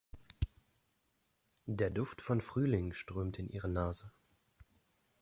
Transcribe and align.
Der 1.67 1.91
Duft 1.91 2.23
von 2.23 2.41
Frühling 2.41 2.91
strömte 2.93 3.39
in 3.43 3.49
ihre 3.49 3.69
Nase. 3.69 4.11